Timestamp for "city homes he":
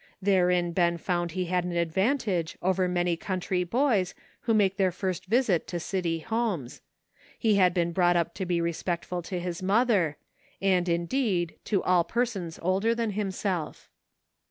5.79-7.57